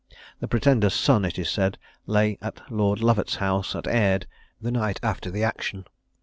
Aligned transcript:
The 0.39 0.47
Pretender's 0.47 0.95
son, 0.95 1.23
it 1.25 1.37
is 1.37 1.47
said, 1.47 1.77
lay 2.07 2.39
at 2.41 2.71
Lord 2.71 3.01
Lovat's 3.01 3.35
house 3.35 3.75
at 3.75 3.85
Aird 3.85 4.25
the 4.59 4.71
night 4.71 4.99
after 5.03 5.29
the 5.29 5.43
action. 5.43 5.85